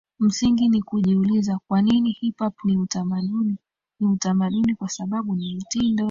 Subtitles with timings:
[0.19, 3.57] msingi ni kujiuliza kwanini hip hop ni utamaduni
[3.99, 5.97] Ni utamaduni kwasababu ni mtindo